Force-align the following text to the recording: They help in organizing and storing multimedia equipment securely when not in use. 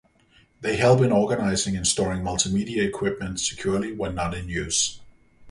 They 0.61 0.77
help 0.77 1.01
in 1.01 1.11
organizing 1.11 1.77
and 1.77 1.85
storing 1.85 2.23
multimedia 2.23 2.77
equipment 2.79 3.39
securely 3.39 3.93
when 3.93 4.15
not 4.15 4.33
in 4.33 4.49
use. 4.49 4.99